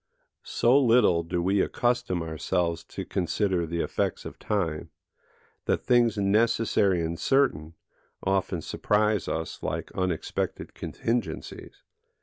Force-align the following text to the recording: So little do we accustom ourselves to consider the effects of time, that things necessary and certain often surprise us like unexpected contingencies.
So 0.47 0.79
little 0.81 1.21
do 1.21 1.43
we 1.43 1.61
accustom 1.61 2.23
ourselves 2.23 2.83
to 2.85 3.05
consider 3.05 3.67
the 3.67 3.81
effects 3.81 4.25
of 4.25 4.39
time, 4.39 4.89
that 5.65 5.85
things 5.85 6.17
necessary 6.17 7.03
and 7.03 7.19
certain 7.19 7.75
often 8.23 8.63
surprise 8.63 9.27
us 9.27 9.61
like 9.61 9.91
unexpected 9.91 10.73
contingencies. 10.73 11.83